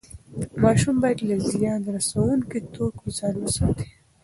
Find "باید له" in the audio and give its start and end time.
1.03-1.35